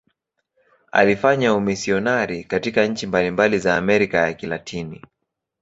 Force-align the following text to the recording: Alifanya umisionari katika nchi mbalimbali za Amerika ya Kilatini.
Alifanya 0.91 1.53
umisionari 1.53 2.43
katika 2.43 2.85
nchi 2.85 3.07
mbalimbali 3.07 3.59
za 3.59 3.77
Amerika 3.77 4.17
ya 4.17 4.33
Kilatini. 4.33 5.01